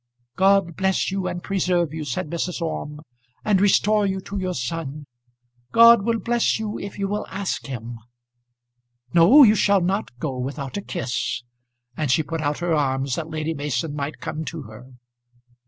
"God 0.35 0.75
bless 0.77 1.11
you 1.11 1.27
and 1.27 1.43
preserve 1.43 1.93
you," 1.93 2.05
said 2.05 2.27
Mrs. 2.31 2.59
Orme, 2.59 3.01
"and 3.45 3.61
restore 3.61 4.03
you 4.07 4.19
to 4.21 4.39
your 4.39 4.55
son. 4.55 5.05
God 5.71 6.01
will 6.01 6.17
bless 6.19 6.57
you 6.57 6.79
if 6.79 6.97
you 6.97 7.07
will 7.07 7.27
ask 7.29 7.67
Him. 7.67 7.99
No; 9.13 9.43
you 9.43 9.53
shall 9.53 9.81
not 9.81 10.17
go 10.17 10.35
without 10.39 10.75
a 10.75 10.81
kiss." 10.81 11.43
And 11.95 12.09
she 12.09 12.23
put 12.23 12.41
out 12.41 12.57
her 12.65 12.73
arms 12.73 13.13
that 13.13 13.29
Lady 13.29 13.53
Mason 13.53 13.93
might 13.95 14.17
come 14.19 14.43
to 14.45 14.63
her. 14.63 14.87